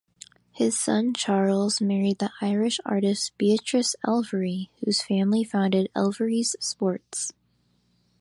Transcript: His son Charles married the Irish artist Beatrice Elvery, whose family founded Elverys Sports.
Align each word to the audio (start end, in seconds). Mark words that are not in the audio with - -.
His 0.51 0.75
son 0.79 1.13
Charles 1.13 1.79
married 1.79 2.17
the 2.17 2.31
Irish 2.41 2.79
artist 2.83 3.37
Beatrice 3.37 3.95
Elvery, 4.03 4.69
whose 4.83 5.03
family 5.03 5.43
founded 5.43 5.91
Elverys 5.95 6.55
Sports. 6.59 7.33